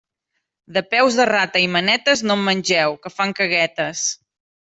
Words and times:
De 0.77 0.81
peus 0.93 1.17
de 1.19 1.25
rata 1.31 1.61
i 1.65 1.67
manetes, 1.75 2.25
no 2.29 2.37
en 2.39 2.43
mengeu, 2.47 2.97
que 3.03 3.13
fan 3.17 3.35
caguetes. 3.41 4.09